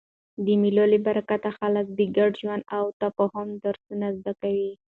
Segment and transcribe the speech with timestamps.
[0.45, 4.71] د مېلو له برکته خلک د ګډ ژوند او تفاهم درسونه زده کوي.